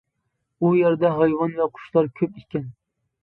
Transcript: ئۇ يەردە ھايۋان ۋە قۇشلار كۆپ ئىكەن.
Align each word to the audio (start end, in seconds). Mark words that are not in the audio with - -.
ئۇ 0.63 0.69
يەردە 0.77 1.11
ھايۋان 1.19 1.53
ۋە 1.59 1.67
قۇشلار 1.75 2.09
كۆپ 2.21 2.39
ئىكەن. 2.41 2.65